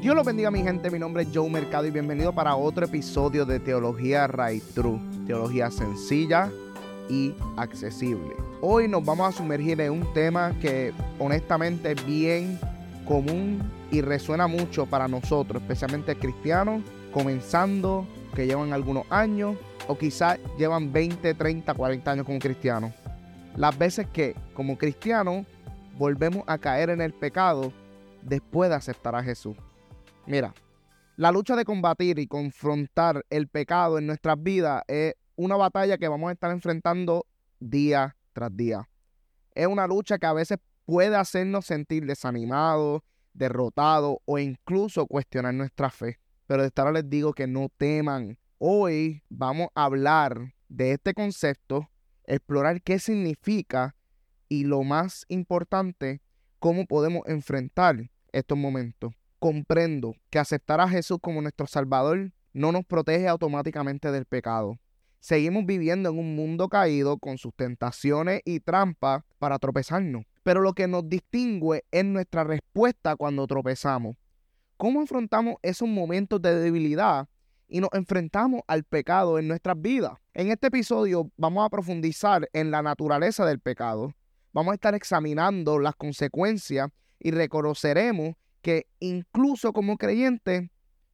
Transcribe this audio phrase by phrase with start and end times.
[0.00, 3.44] Dios los bendiga mi gente, mi nombre es Joe Mercado y bienvenido para otro episodio
[3.44, 6.50] de Teología Right True, teología sencilla
[7.10, 8.36] y accesible.
[8.60, 12.58] Hoy nos vamos a sumergir en un tema que honestamente es bien
[13.06, 16.82] común y resuena mucho para nosotros, especialmente cristianos,
[17.12, 18.06] comenzando,
[18.38, 19.56] que llevan algunos años
[19.88, 22.94] o quizás llevan 20, 30, 40 años como cristianos.
[23.56, 25.44] Las veces que como cristianos
[25.98, 27.72] volvemos a caer en el pecado
[28.22, 29.56] después de aceptar a Jesús.
[30.24, 30.54] Mira,
[31.16, 36.06] la lucha de combatir y confrontar el pecado en nuestras vidas es una batalla que
[36.06, 37.26] vamos a estar enfrentando
[37.58, 38.88] día tras día.
[39.52, 45.90] Es una lucha que a veces puede hacernos sentir desanimados, derrotados o incluso cuestionar nuestra
[45.90, 46.20] fe.
[46.48, 48.36] Pero de esta hora les digo que no teman.
[48.58, 51.88] Hoy vamos a hablar de este concepto,
[52.24, 53.94] explorar qué significa
[54.48, 56.20] y lo más importante,
[56.58, 62.84] cómo podemos enfrentar estos momentos comprendo que aceptar a Jesús como nuestro Salvador no nos
[62.84, 64.78] protege automáticamente del pecado.
[65.20, 70.24] Seguimos viviendo en un mundo caído con sus tentaciones y trampas para tropezarnos.
[70.42, 74.16] Pero lo que nos distingue es nuestra respuesta cuando tropezamos.
[74.78, 77.28] ¿Cómo enfrentamos esos momentos de debilidad
[77.66, 80.12] y nos enfrentamos al pecado en nuestras vidas?
[80.34, 84.14] En este episodio vamos a profundizar en la naturaleza del pecado.
[84.52, 90.70] Vamos a estar examinando las consecuencias y reconoceremos que incluso como creyentes,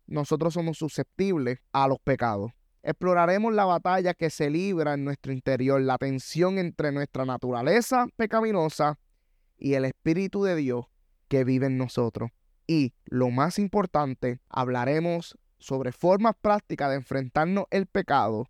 [0.06, 2.52] nosotros somos susceptibles a los pecados.
[2.82, 8.98] Exploraremos la batalla que se libra en nuestro interior, la tensión entre nuestra naturaleza pecaminosa
[9.56, 10.84] y el Espíritu de Dios
[11.28, 12.30] que vive en nosotros.
[12.66, 18.46] Y lo más importante, hablaremos sobre formas prácticas de enfrentarnos el pecado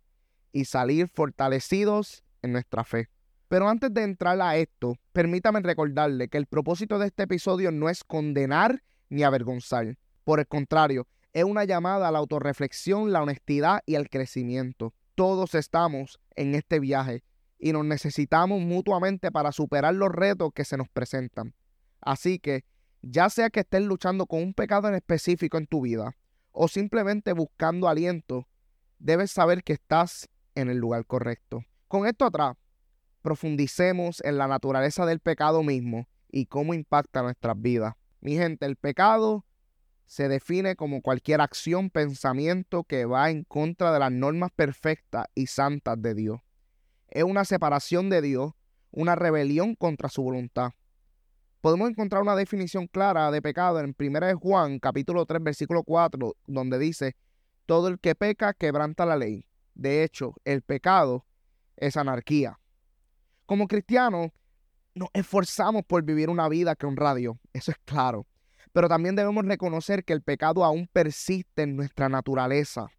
[0.51, 3.09] y salir fortalecidos en nuestra fe.
[3.47, 7.89] Pero antes de entrar a esto, permítame recordarle que el propósito de este episodio no
[7.89, 9.97] es condenar ni avergonzar.
[10.23, 14.93] Por el contrario, es una llamada a la autorreflexión, la honestidad y al crecimiento.
[15.15, 17.23] Todos estamos en este viaje
[17.59, 21.53] y nos necesitamos mutuamente para superar los retos que se nos presentan.
[22.01, 22.63] Así que,
[23.07, 26.15] ya sea que estés luchando con un pecado en específico en tu vida
[26.51, 28.47] o simplemente buscando aliento,
[28.97, 31.63] debes saber que estás en el lugar correcto.
[31.87, 32.55] Con esto atrás,
[33.21, 37.93] profundicemos en la naturaleza del pecado mismo y cómo impacta nuestras vidas.
[38.21, 39.45] Mi gente, el pecado
[40.07, 45.45] se define como cualquier acción, pensamiento que va en contra de las normas perfectas y
[45.45, 46.39] santas de Dios.
[47.09, 48.53] Es una separación de Dios,
[48.89, 50.71] una rebelión contra su voluntad.
[51.65, 56.77] Podemos encontrar una definición clara de pecado en 1 Juan capítulo 3 versículo 4, donde
[56.77, 57.15] dice,
[57.65, 59.47] todo el que peca quebranta la ley.
[59.73, 61.25] De hecho, el pecado
[61.75, 62.59] es anarquía.
[63.47, 64.29] Como cristianos,
[64.93, 68.27] nos esforzamos por vivir una vida que honra a Dios, eso es claro.
[68.71, 72.91] Pero también debemos reconocer que el pecado aún persiste en nuestra naturaleza.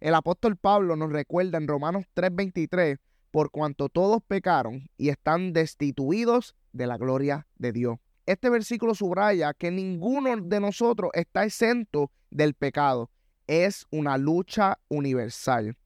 [0.00, 2.98] El apóstol Pablo nos recuerda en Romanos 3:23,
[3.30, 7.98] por cuanto todos pecaron y están destituidos de la gloria de Dios.
[8.26, 13.10] Este versículo subraya que ninguno de nosotros está exento del pecado.
[13.46, 15.76] Es una lucha universal.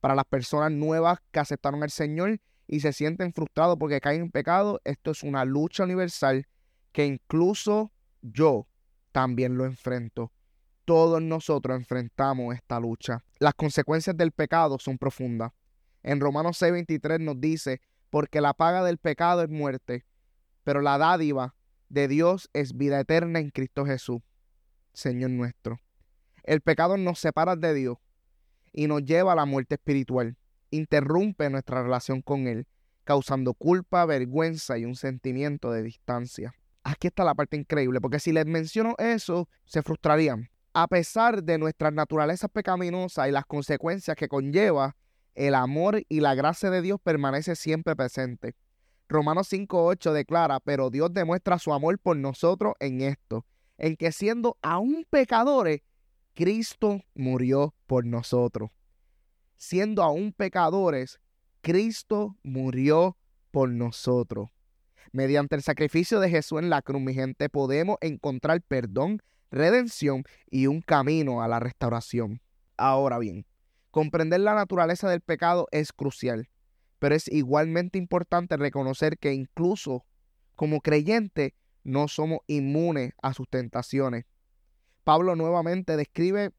[0.00, 4.30] Para las personas nuevas que aceptaron al Señor y se sienten frustrados porque caen en
[4.30, 6.46] pecado, esto es una lucha universal
[6.92, 8.66] que incluso yo
[9.12, 10.30] también lo enfrento.
[10.84, 13.22] Todos nosotros enfrentamos esta lucha.
[13.38, 15.52] Las consecuencias del pecado son profundas.
[16.02, 20.04] En Romanos 6:23 nos dice, porque la paga del pecado es muerte,
[20.64, 21.54] pero la dádiva
[21.88, 24.20] de Dios es vida eterna en Cristo Jesús,
[24.92, 25.80] Señor nuestro.
[26.44, 27.98] El pecado nos separa de Dios
[28.72, 30.36] y nos lleva a la muerte espiritual
[30.70, 32.66] interrumpe nuestra relación con Él,
[33.04, 36.54] causando culpa, vergüenza y un sentimiento de distancia.
[36.82, 40.50] Aquí está la parte increíble, porque si les menciono eso, se frustrarían.
[40.74, 44.96] A pesar de nuestra naturaleza pecaminosa y las consecuencias que conlleva,
[45.34, 48.54] el amor y la gracia de Dios permanece siempre presente.
[49.08, 53.46] Romanos 5.8 declara, pero Dios demuestra su amor por nosotros en esto,
[53.78, 55.80] en que siendo aún pecadores,
[56.34, 58.70] Cristo murió por nosotros
[59.58, 61.20] siendo aún pecadores,
[61.60, 63.18] Cristo murió
[63.50, 64.48] por nosotros.
[65.12, 69.20] Mediante el sacrificio de Jesús en la cruz, mi gente, podemos encontrar perdón,
[69.50, 72.40] redención y un camino a la restauración.
[72.76, 73.44] Ahora bien,
[73.98, 76.48] comprender la naturaleza del pecado es crucial,
[77.00, 80.06] pero es igualmente importante reconocer que incluso
[80.54, 84.24] como creyente no somos inmunes a sus tentaciones.
[85.02, 86.52] Pablo nuevamente describe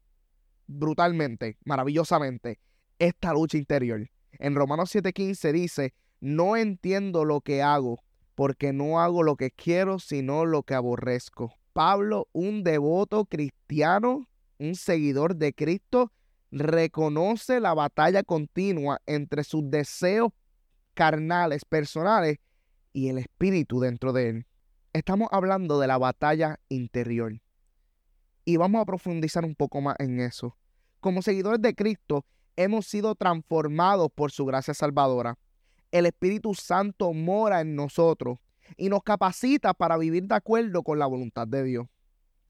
[0.66, 2.60] brutalmente, maravillosamente,
[2.98, 4.10] esta lucha interior.
[4.32, 8.04] En Romanos 7:15 dice, no entiendo lo que hago,
[8.34, 11.54] porque no hago lo que quiero, sino lo que aborrezco.
[11.72, 14.28] Pablo, un devoto cristiano,
[14.58, 16.12] un seguidor de Cristo,
[16.50, 20.32] reconoce la batalla continua entre sus deseos
[20.94, 22.38] carnales, personales
[22.92, 24.46] y el espíritu dentro de él.
[24.92, 27.40] Estamos hablando de la batalla interior.
[28.44, 30.56] Y vamos a profundizar un poco más en eso.
[30.98, 32.24] Como seguidores de Cristo,
[32.56, 35.38] hemos sido transformados por su gracia salvadora.
[35.92, 38.38] El Espíritu Santo mora en nosotros
[38.76, 41.86] y nos capacita para vivir de acuerdo con la voluntad de Dios.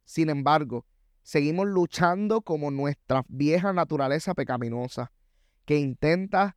[0.04, 0.86] Sin embargo,
[1.22, 5.12] seguimos luchando como nuestra vieja naturaleza pecaminosa,
[5.64, 6.56] que intenta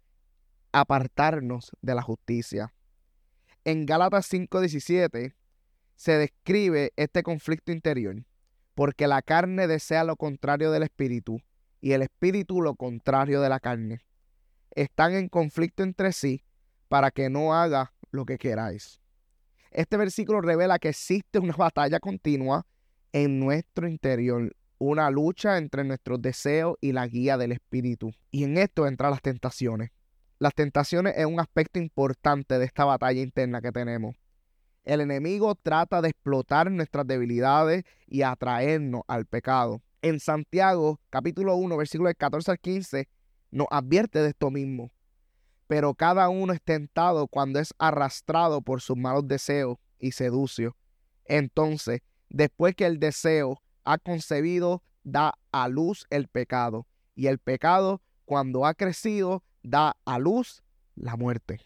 [0.71, 2.73] apartarnos de la justicia.
[3.63, 5.35] En Gálatas 5:17
[5.95, 8.25] se describe este conflicto interior,
[8.75, 11.39] porque la carne desea lo contrario del espíritu
[11.79, 14.01] y el espíritu lo contrario de la carne.
[14.71, 16.43] Están en conflicto entre sí
[16.87, 18.99] para que no haga lo que queráis.
[19.69, 22.65] Este versículo revela que existe una batalla continua
[23.13, 28.11] en nuestro interior, una lucha entre nuestros deseos y la guía del Espíritu.
[28.31, 29.91] Y en esto entran las tentaciones.
[30.39, 34.15] Las tentaciones es un aspecto importante de esta batalla interna que tenemos.
[34.83, 39.81] El enemigo trata de explotar nuestras debilidades y atraernos al pecado.
[40.01, 43.07] En Santiago, capítulo 1, versículos 14 al 15,
[43.51, 44.91] nos advierte de esto mismo.
[45.67, 50.75] Pero cada uno es tentado cuando es arrastrado por sus malos deseos y seducio.
[51.23, 52.01] Entonces,
[52.33, 56.85] después que el deseo ha concebido, da a luz el pecado.
[57.15, 60.63] Y el pecado, cuando ha crecido, da a luz
[60.95, 61.61] la muerte.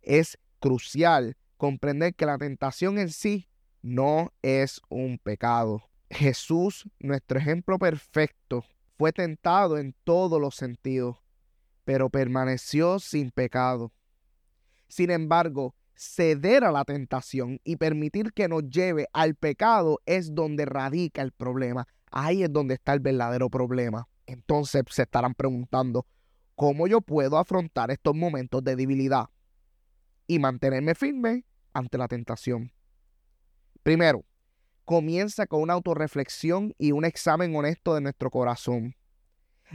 [0.00, 3.48] Es crucial comprender que la tentación en sí
[3.82, 5.82] no es un pecado.
[6.10, 8.64] Jesús, nuestro ejemplo perfecto,
[8.96, 11.18] fue tentado en todos los sentidos,
[11.84, 13.92] pero permaneció sin pecado.
[14.88, 20.64] Sin embargo, ceder a la tentación y permitir que nos lleve al pecado es donde
[20.64, 21.88] radica el problema.
[22.10, 24.08] Ahí es donde está el verdadero problema.
[24.26, 26.06] Entonces se estarán preguntando,
[26.54, 29.28] ¿cómo yo puedo afrontar estos momentos de debilidad
[30.26, 32.72] y mantenerme firme ante la tentación?
[33.82, 34.24] Primero,
[34.84, 38.94] comienza con una autorreflexión y un examen honesto de nuestro corazón.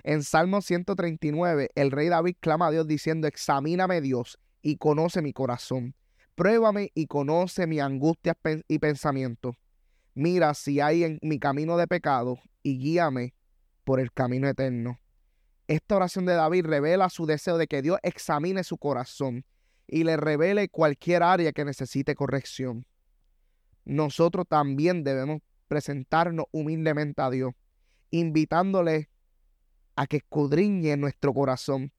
[0.03, 5.33] En Salmo 139, el rey David clama a Dios diciendo, examíname Dios y conoce mi
[5.33, 5.93] corazón
[6.35, 8.35] Pruébame y conoce mi angustia
[8.67, 9.55] y pensamiento.
[10.15, 13.35] Mira si hay en mi camino de pecado y guíame
[13.83, 14.99] por el camino eterno.
[15.67, 19.45] Esta oración de David revela su deseo de que Dios examine su corazón
[19.87, 22.85] y le revele cualquier área que necesite corrección.
[23.85, 27.53] Nosotros también debemos presentarnos humildemente a Dios,
[28.11, 29.09] invitándole
[29.95, 31.91] a que escudriñe nuestro corazón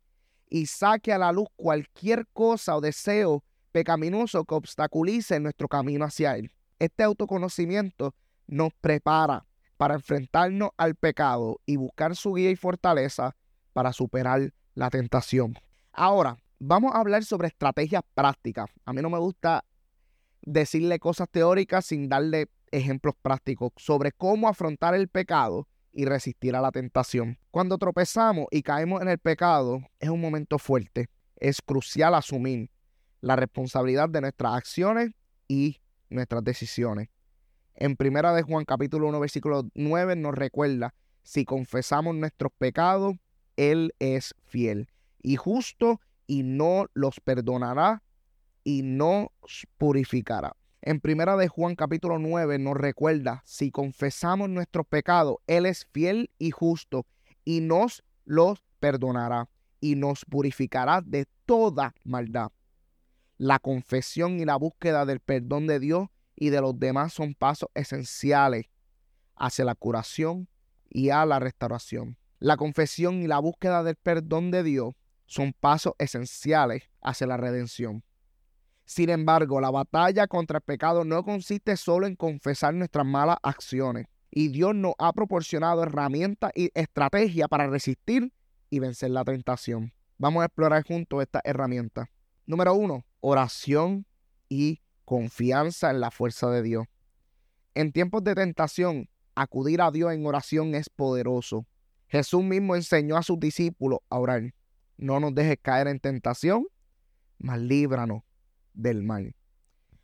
[0.48, 3.44] y saque a la luz cualquier cosa o deseo
[3.74, 6.52] pecaminoso que obstaculice nuestro camino hacia Él.
[6.78, 8.14] Este autoconocimiento
[8.46, 13.34] nos prepara para enfrentarnos al pecado y buscar su guía y fortaleza
[13.72, 15.58] para superar la tentación.
[15.92, 18.70] Ahora, vamos a hablar sobre estrategias prácticas.
[18.84, 19.64] A mí no me gusta
[20.42, 26.60] decirle cosas teóricas sin darle ejemplos prácticos sobre cómo afrontar el pecado y resistir a
[26.60, 27.38] la tentación.
[27.50, 31.08] Cuando tropezamos y caemos en el pecado, es un momento fuerte.
[31.36, 32.70] Es crucial asumir
[33.24, 35.12] la responsabilidad de nuestras acciones
[35.48, 37.08] y nuestras decisiones.
[37.74, 43.16] En primera de Juan capítulo 1 versículo 9 nos recuerda, si confesamos nuestros pecados,
[43.56, 44.90] Él es fiel
[45.22, 48.02] y justo y no los perdonará
[48.62, 49.28] y nos
[49.78, 50.54] purificará.
[50.82, 56.30] En primera de Juan capítulo 9 nos recuerda, si confesamos nuestros pecados, Él es fiel
[56.38, 57.06] y justo
[57.42, 59.48] y nos los perdonará
[59.80, 62.50] y nos purificará de toda maldad.
[63.36, 67.68] La confesión y la búsqueda del perdón de Dios y de los demás son pasos
[67.74, 68.66] esenciales
[69.36, 70.48] hacia la curación
[70.88, 72.16] y a la restauración.
[72.38, 74.94] La confesión y la búsqueda del perdón de Dios
[75.26, 78.04] son pasos esenciales hacia la redención.
[78.84, 84.06] Sin embargo, la batalla contra el pecado no consiste solo en confesar nuestras malas acciones.
[84.30, 88.32] Y Dios nos ha proporcionado herramientas y estrategias para resistir
[88.68, 89.92] y vencer la tentación.
[90.18, 92.08] Vamos a explorar juntos estas herramientas.
[92.46, 94.04] Número uno, oración
[94.50, 96.86] y confianza en la fuerza de Dios.
[97.74, 101.66] En tiempos de tentación, acudir a Dios en oración es poderoso.
[102.06, 104.52] Jesús mismo enseñó a sus discípulos a orar.
[104.98, 106.66] No nos dejes caer en tentación,
[107.38, 108.22] mas líbranos
[108.74, 109.34] del mal.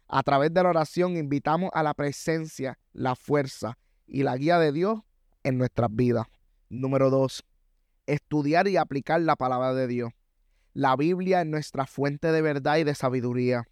[0.09, 4.73] A través de la oración invitamos a la presencia, la fuerza y la guía de
[4.73, 4.99] Dios
[5.45, 6.27] en nuestras vidas.
[6.71, 7.45] Número dos,
[8.07, 10.11] estudiar y aplicar la palabra de Dios.
[10.73, 13.67] La Biblia es nuestra fuente de verdad y de sabiduría.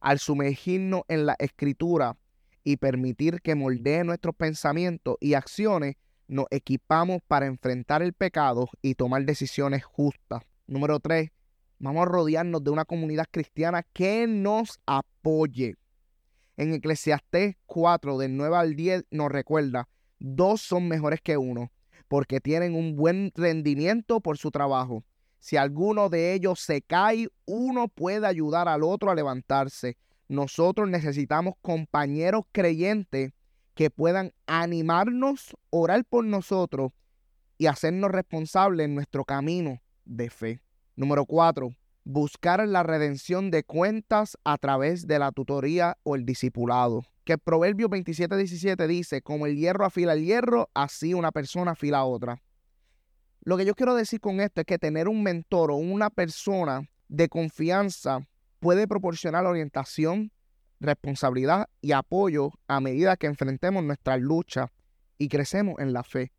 [0.00, 2.16] Al sumergirnos en la escritura
[2.62, 5.96] y permitir que moldee nuestros pensamientos y acciones,
[6.28, 10.42] nos equipamos para enfrentar el pecado y tomar decisiones justas.
[10.66, 11.30] Número 3.
[11.78, 15.76] Vamos a rodearnos de una comunidad cristiana que nos apoye.
[16.56, 21.72] En Eclesiastés 4, del 9 al 10, nos recuerda, dos son mejores que uno,
[22.08, 25.02] porque tienen un buen rendimiento por su trabajo.
[25.42, 29.96] Si alguno de ellos se cae, uno puede ayudar al otro a levantarse.
[30.28, 33.32] Nosotros necesitamos compañeros creyentes
[33.74, 36.92] que puedan animarnos, orar por nosotros
[37.58, 40.60] y hacernos responsables en nuestro camino de fe.
[40.94, 41.70] Número cuatro,
[42.04, 47.02] buscar la redención de cuentas a través de la tutoría o el discipulado.
[47.24, 51.72] Que el Proverbio 27, 17 dice, como el hierro afila el hierro, así una persona
[51.72, 52.40] afila a otra.
[53.44, 56.88] Lo que yo quiero decir con esto es que tener un mentor o una persona
[57.08, 58.24] de confianza
[58.60, 60.30] puede proporcionar orientación,
[60.78, 64.70] responsabilidad y apoyo a medida que enfrentemos nuestra lucha
[65.18, 66.30] y crecemos en la fe.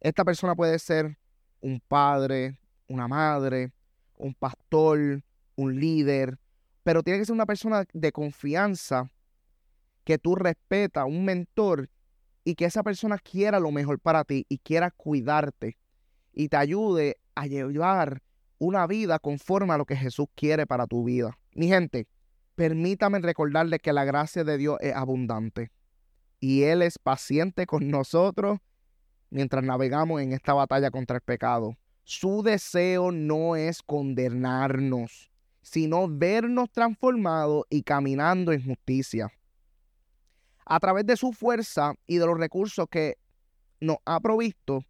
[0.00, 1.16] Esta persona puede ser
[1.60, 3.70] un padre, una madre,
[4.16, 5.22] un pastor,
[5.54, 6.36] un líder,
[6.82, 9.08] pero tiene que ser una persona de confianza
[10.02, 11.88] que tú respetas, un mentor
[12.42, 15.76] y que esa persona quiera lo mejor para ti y quiera cuidarte
[16.40, 18.22] y te ayude a llevar
[18.58, 21.36] una vida conforme a lo que Jesús quiere para tu vida.
[21.52, 22.06] Mi gente,
[22.54, 25.70] permítame recordarle que la gracia de Dios es abundante
[26.40, 28.58] y Él es paciente con nosotros
[29.28, 31.76] mientras navegamos en esta batalla contra el pecado.
[32.04, 35.30] Su deseo no es condenarnos,
[35.60, 39.30] sino vernos transformados y caminando en justicia.
[40.64, 43.18] A través de su fuerza y de los recursos que
[43.78, 44.86] nos ha provisto,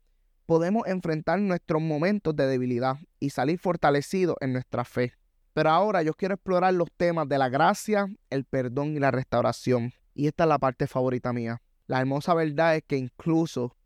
[0.50, 5.12] podemos enfrentar nuestros momentos de debilidad y salir fortalecidos en nuestra fe.
[5.52, 9.92] Pero ahora yo quiero explorar los temas de la gracia, el perdón y la restauración.
[10.12, 11.62] Y esta es la parte favorita mía.
[11.86, 13.76] La hermosa verdad es que incluso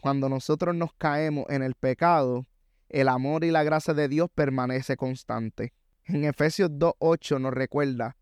[0.00, 2.48] cuando nosotros nos caemos en el pecado,
[2.88, 5.72] el amor y la gracia de Dios permanece constante.
[6.04, 8.16] En Efesios 2.8 nos recuerda,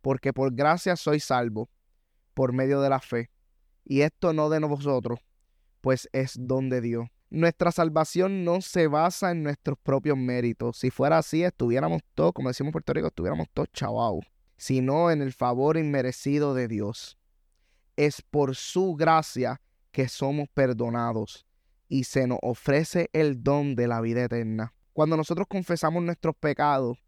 [0.00, 1.68] porque por gracia soy salvo,
[2.32, 3.28] por medio de la fe.
[3.84, 5.20] Y esto no de nosotros,
[5.82, 7.08] pues es don de Dios.
[7.34, 10.76] Nuestra salvación no se basa en nuestros propios méritos.
[10.76, 14.24] Si fuera así, estuviéramos todos, como decimos en Puerto Rico, estuviéramos todos chavados,
[14.56, 17.18] sino en el favor inmerecido de Dios.
[17.96, 19.60] Es por su gracia
[19.90, 21.44] que somos perdonados
[21.88, 24.72] y se nos ofrece el don de la vida eterna.
[24.92, 26.98] Cuando nosotros confesamos nuestros pecados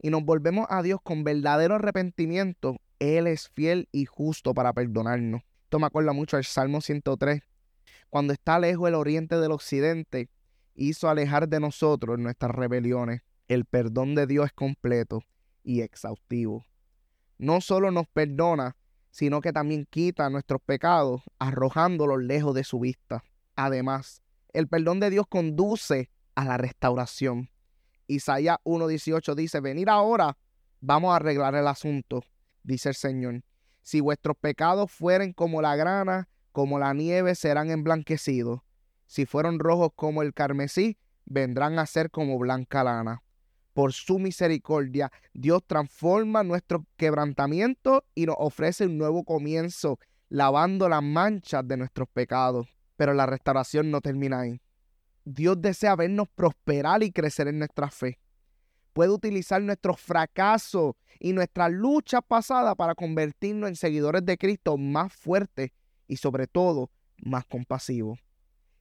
[0.00, 5.42] y nos volvemos a Dios con verdadero arrepentimiento, Él es fiel y justo para perdonarnos.
[5.64, 7.42] Esto me acuerda mucho al Salmo 103,
[8.16, 10.30] cuando está lejos el oriente del occidente,
[10.74, 13.20] hizo alejar de nosotros nuestras rebeliones.
[13.46, 15.22] El perdón de Dios es completo
[15.62, 16.64] y exhaustivo.
[17.36, 18.74] No solo nos perdona,
[19.10, 23.22] sino que también quita nuestros pecados, arrojándolos lejos de su vista.
[23.54, 24.22] Además,
[24.54, 27.50] el perdón de Dios conduce a la restauración.
[28.06, 30.38] Isaías 1.18 dice, venir ahora,
[30.80, 32.24] vamos a arreglar el asunto,
[32.62, 33.42] dice el Señor.
[33.82, 38.60] Si vuestros pecados fueren como la grana, como la nieve serán emblanquecidos.
[39.04, 40.96] Si fueron rojos como el carmesí,
[41.26, 43.22] vendrán a ser como blanca lana.
[43.74, 49.98] Por su misericordia, Dios transforma nuestro quebrantamiento y nos ofrece un nuevo comienzo,
[50.30, 52.66] lavando las manchas de nuestros pecados.
[52.96, 54.58] Pero la restauración no termina ahí.
[55.26, 58.18] Dios desea vernos prosperar y crecer en nuestra fe.
[58.94, 65.12] Puede utilizar nuestros fracasos y nuestras luchas pasadas para convertirnos en seguidores de Cristo más
[65.12, 65.72] fuertes
[66.06, 68.18] y sobre todo más compasivo.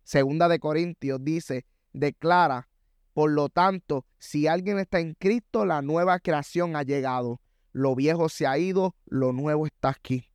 [0.04, 2.70] Segunda de Corintios dice, declara,
[3.14, 7.40] por lo tanto, si alguien está en Cristo, la nueva creación ha llegado.
[7.72, 10.26] Lo viejo se ha ido, lo nuevo está aquí.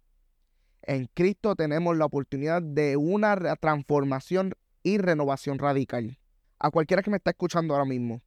[0.82, 6.18] En Cristo tenemos la oportunidad de una transformación y renovación radical.
[6.58, 8.22] A cualquiera que me está escuchando ahora mismo,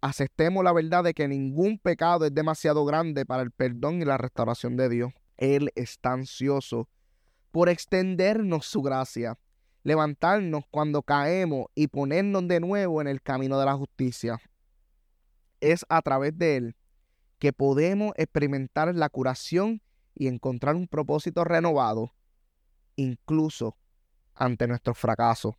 [0.00, 4.18] aceptemos la verdad de que ningún pecado es demasiado grande para el perdón y la
[4.18, 5.12] restauración de Dios.
[5.36, 6.88] Él está ansioso
[7.54, 9.38] por extendernos su gracia,
[9.84, 14.40] levantarnos cuando caemos y ponernos de nuevo en el camino de la justicia.
[15.60, 16.76] Es a través de Él
[17.38, 19.80] que podemos experimentar la curación
[20.16, 22.12] y encontrar un propósito renovado,
[22.96, 23.76] incluso
[24.34, 25.54] ante nuestros fracasos.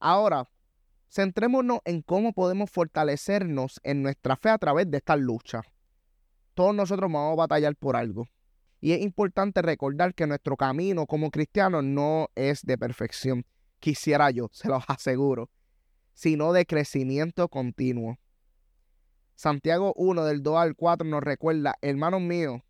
[0.00, 0.50] Ahora,
[1.08, 5.62] centrémonos en cómo podemos fortalecernos en nuestra fe a través de esta lucha.
[6.54, 8.26] Todos nosotros vamos a batallar por algo.
[8.80, 13.44] Y es importante recordar que nuestro camino como cristianos no es de perfección.
[13.80, 15.50] Quisiera yo, se los aseguro.
[16.14, 18.18] sino de crecimiento continuo.
[19.36, 22.60] Santiago 1 del 2 al 4 nos recuerda, hermanos míos,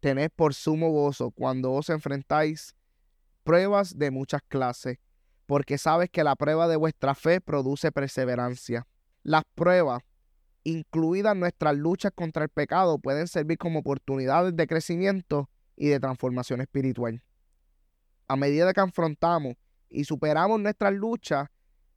[0.00, 2.74] tened por sumo gozo cuando os enfrentáis
[3.44, 4.98] pruebas de muchas clases,
[5.46, 8.84] porque sabes que la prueba de vuestra fe produce perseverancia.
[9.22, 10.02] Las pruebas,
[10.66, 16.60] incluidas nuestras luchas contra el pecado, pueden servir como oportunidades de crecimiento y de transformación
[16.60, 17.22] espiritual.
[18.26, 19.54] A medida que afrontamos
[19.88, 21.48] y superamos nuestras luchas,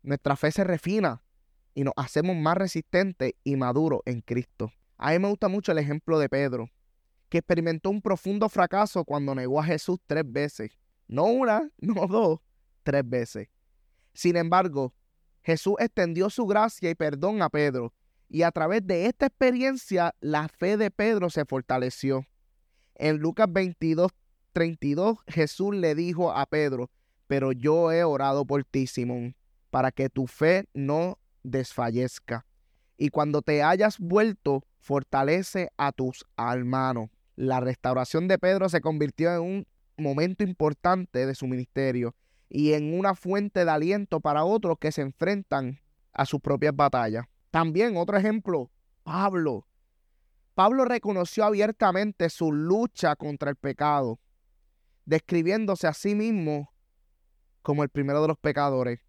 [0.03, 1.23] nuestra fe se refina
[1.73, 4.71] y nos hacemos más resistentes y maduros en Cristo.
[4.99, 6.69] A mí me gusta mucho el ejemplo de Pedro,
[7.29, 10.77] que experimentó un profundo fracaso cuando negó a Jesús tres veces.
[11.07, 12.39] No una, no dos,
[12.83, 13.47] tres veces.
[14.13, 14.93] Sin embargo,
[15.41, 17.93] Jesús extendió su gracia y perdón a Pedro,
[18.29, 22.25] y a través de esta experiencia la fe de Pedro se fortaleció.
[22.95, 24.12] En Lucas 22,
[24.53, 26.89] 32, Jesús le dijo a Pedro,
[27.27, 29.36] pero yo he orado por ti, Simón,
[29.71, 32.45] para que tu fe no desfallezca.
[32.98, 37.09] Y cuando te hayas vuelto, fortalece a tus hermanos.
[37.36, 39.67] La restauración de Pedro se convirtió en un
[39.98, 42.15] momento importante de su ministerio
[42.50, 45.79] y en una fuente de aliento para otros que se enfrentan
[46.12, 47.25] a sus propias batallas.
[47.51, 48.71] También otro ejemplo,
[49.03, 49.65] Pablo.
[50.53, 54.19] Pablo reconoció abiertamente su lucha contra el pecado,
[55.05, 56.71] describiéndose a sí mismo
[57.61, 58.99] como el primero de los pecadores.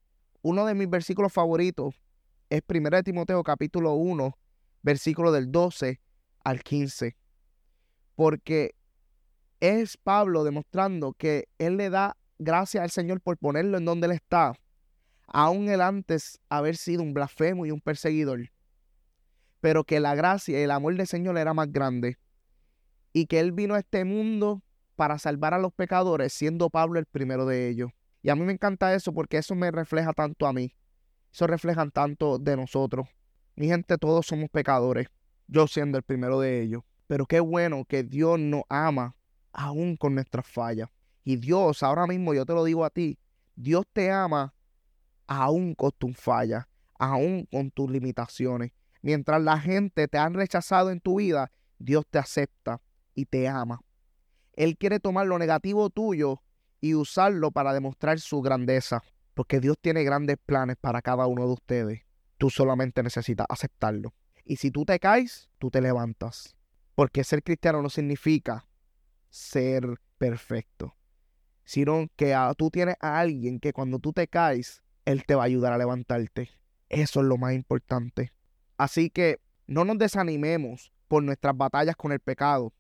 [0.42, 2.00] Uno de mis versículos favoritos
[2.49, 4.37] es 1 Timoteo capítulo 1,
[4.82, 6.00] versículo del 12
[6.44, 7.16] al 15.
[8.14, 8.75] Porque
[9.61, 14.12] es Pablo demostrando que él le da gracias al Señor por ponerlo en donde él
[14.12, 14.54] está,
[15.31, 18.51] aún él antes haber sido un blasfemo y un perseguidor,
[19.61, 22.19] pero que la gracia y el amor del Señor era más grande
[23.13, 24.63] y que él vino a este mundo
[24.97, 27.91] para salvar a los pecadores, siendo Pablo el primero de ellos.
[28.23, 30.75] Y a mí me encanta eso porque eso me refleja tanto a mí.
[31.33, 33.09] Eso refleja tanto de nosotros.
[33.57, 35.09] Mi gente, todos somos pecadores.
[35.47, 36.83] Yo siendo el primero de ellos.
[37.07, 39.16] Pero qué bueno que Dios nos ama
[39.53, 40.90] aún con nuestras fallas.
[41.25, 43.19] Y Dios, ahora mismo yo te lo digo a ti,
[43.57, 44.55] Dios te ama
[45.31, 46.66] aún con tus fallas,
[46.99, 48.73] aún con tus limitaciones.
[49.01, 52.83] Mientras la gente te ha rechazado en tu vida, Dios te acepta
[53.14, 53.81] y te ama.
[54.55, 56.43] Él quiere tomar lo negativo tuyo
[56.81, 59.05] y usarlo para demostrar su grandeza.
[59.35, 62.01] Porque Dios tiene grandes planes para cada uno de ustedes.
[62.37, 64.12] Tú solamente necesitas aceptarlo.
[64.45, 66.57] Y si tú te caes, tú te levantas.
[66.97, 68.66] Porque ser cristiano no significa
[69.29, 69.85] ser
[70.19, 70.97] perfecto,
[71.64, 75.46] sino que tú tienes a alguien que cuando tú te caes, él te va a
[75.46, 76.51] ayudar a levantarte.
[76.88, 78.33] Eso es lo más importante.
[78.77, 82.73] Así que no nos desanimemos por nuestras batallas con el pecado.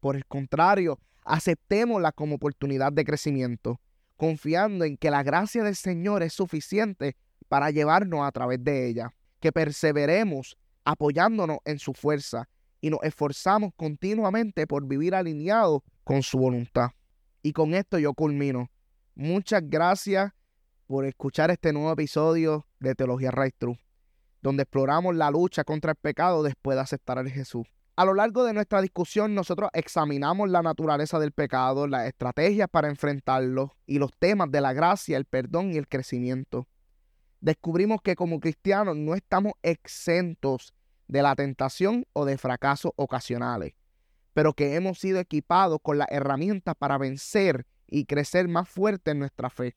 [0.00, 3.80] Por el contrario, aceptémosla como oportunidad de crecimiento,
[4.16, 7.16] confiando en que la gracia del Señor es suficiente
[7.48, 12.48] para llevarnos a través de ella, que perseveremos apoyándonos en su fuerza
[12.80, 16.90] y nos esforzamos continuamente por vivir alineados con su voluntad.
[17.42, 18.70] Y con esto yo culmino.
[19.14, 20.32] Muchas gracias
[20.86, 23.78] por escuchar este nuevo episodio de Teología Right True,
[24.42, 27.66] donde exploramos la lucha contra el pecado después de aceptar a Jesús.
[27.96, 32.88] A lo largo de nuestra discusión, nosotros examinamos la naturaleza del pecado, las estrategias para
[32.88, 36.66] enfrentarlo y los temas de la gracia, el perdón y el crecimiento.
[37.40, 40.74] Descubrimos que como cristianos no estamos exentos
[41.06, 43.74] de la tentación o de fracasos ocasionales,
[44.32, 49.20] pero que hemos sido equipados con las herramientas para vencer y crecer más fuerte en
[49.20, 49.76] nuestra fe.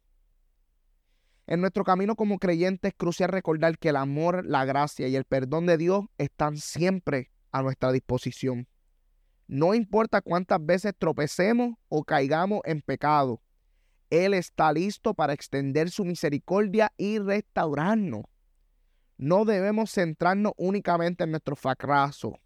[1.48, 5.24] En nuestro camino como creyentes es crucial recordar que el amor, la gracia y el
[5.24, 8.68] perdón de Dios están siempre a nuestra disposición.
[9.48, 13.42] No importa cuántas veces tropecemos o caigamos en pecado,
[14.10, 18.26] Él está listo para extender su misericordia y restaurarnos.
[19.18, 22.38] No debemos centrarnos únicamente en nuestro fracaso.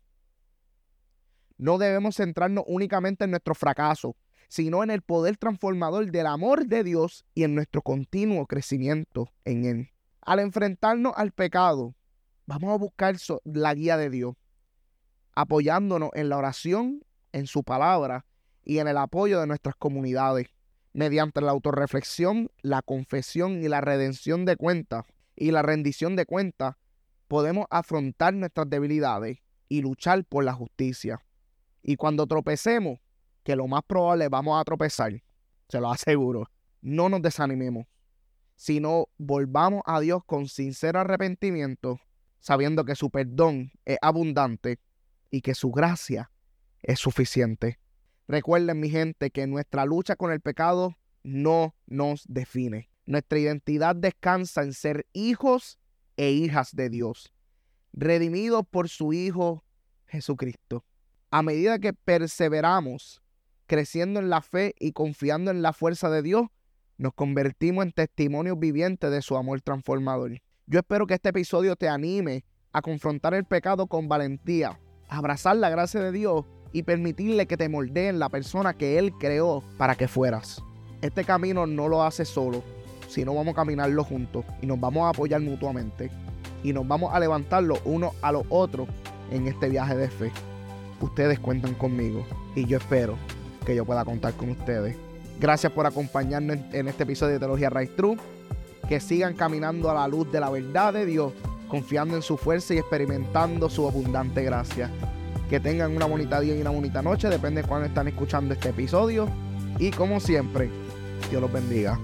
[1.58, 4.16] No debemos centrarnos únicamente en nuestro fracaso,
[4.47, 9.65] sino en el poder transformador del amor de Dios y en nuestro continuo crecimiento en
[9.65, 9.89] Él.
[10.21, 11.95] Al enfrentarnos al pecado,
[12.45, 14.36] vamos a buscar la guía de Dios
[15.34, 18.25] apoyándonos en la oración, en su palabra
[18.63, 20.47] y en el apoyo de nuestras comunidades,
[20.93, 26.75] mediante la autorreflexión, la confesión y la redención de cuentas y la rendición de cuentas,
[27.27, 31.23] podemos afrontar nuestras debilidades y luchar por la justicia.
[31.82, 32.99] Y cuando tropecemos,
[33.43, 35.21] que lo más probable vamos a tropezar,
[35.67, 36.49] se lo aseguro,
[36.82, 37.88] no nos desanimemos,
[38.56, 41.99] sino volvamos a Dios con sincero arrepentimiento,
[42.39, 44.80] sabiendo que su perdón es abundante
[45.30, 46.32] y que su gracia
[46.82, 47.80] es suficiente.
[48.27, 52.89] Recuerden, mi gente, que nuestra lucha con el pecado no nos define.
[53.06, 55.80] Nuestra identidad descansa en ser hijos
[56.17, 57.34] e hijas de Dios,
[57.93, 59.63] redimidos por su Hijo
[60.06, 60.86] Jesucristo.
[61.30, 63.21] A medida que perseveramos,
[63.71, 66.47] creciendo en la fe y confiando en la fuerza de Dios,
[66.97, 70.41] nos convertimos en testimonios vivientes de su amor transformador.
[70.67, 75.69] Yo espero que este episodio te anime a confrontar el pecado con valentía, abrazar la
[75.69, 79.95] gracia de Dios y permitirle que te moldee en la persona que Él creó para
[79.95, 80.62] que fueras.
[81.01, 82.65] Este camino no lo hace solo,
[83.07, 86.12] sino vamos a caminarlo juntos y nos vamos a apoyar mutuamente
[86.62, 88.89] y nos vamos a levantar los unos a los otros
[89.31, 90.29] en este viaje de fe.
[90.99, 93.17] Ustedes cuentan conmigo y yo espero
[93.65, 94.95] que yo pueda contar con ustedes.
[95.39, 98.17] Gracias por acompañarnos en este episodio de Teología Right True.
[98.88, 101.34] Que sigan caminando a la luz de la verdad de Dios,
[101.67, 104.89] confiando en su fuerza y experimentando su abundante gracia.
[105.50, 108.69] Que tengan una bonita día y una bonita noche, depende de cuándo están escuchando este
[108.69, 109.28] episodio.
[109.80, 110.69] Y como siempre,
[111.30, 111.97] Dios los bendiga.